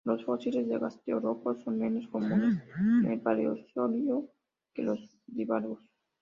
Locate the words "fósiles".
0.25-0.67